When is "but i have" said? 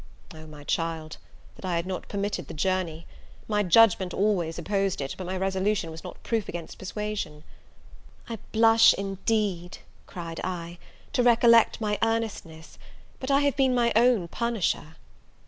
13.19-13.55